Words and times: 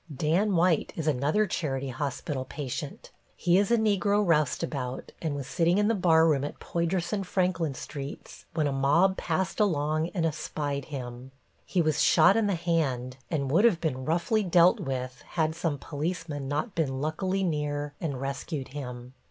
Dan 0.11 0.55
White 0.55 0.93
is 0.95 1.05
another 1.05 1.45
charity 1.45 1.89
hospital 1.89 2.43
patient. 2.43 3.11
He 3.37 3.59
is 3.59 3.69
a 3.69 3.77
Negro 3.77 4.25
roustabout 4.25 5.11
and 5.21 5.35
was 5.35 5.45
sitting 5.45 5.77
in 5.77 5.89
the 5.89 5.93
bar 5.93 6.27
room 6.27 6.43
at 6.43 6.59
Poydras 6.59 7.13
and 7.13 7.23
Franklin 7.27 7.75
Streets 7.75 8.45
when 8.55 8.65
a 8.65 8.71
mob 8.71 9.15
passed 9.15 9.59
along 9.59 10.09
and 10.15 10.25
espied 10.25 10.85
him. 10.85 11.31
He 11.67 11.83
was 11.83 12.01
shot 12.01 12.35
in 12.35 12.47
the 12.47 12.55
hand, 12.55 13.17
and 13.29 13.51
would 13.51 13.63
have 13.63 13.79
been 13.79 14.03
roughly 14.03 14.41
dealt 14.41 14.79
with 14.79 15.21
had 15.33 15.53
some 15.53 15.77
policeman 15.77 16.47
not 16.47 16.73
been 16.73 16.99
luckily 16.99 17.43
near 17.43 17.93
and 18.01 18.19
rescued 18.19 18.69
him. 18.69 19.13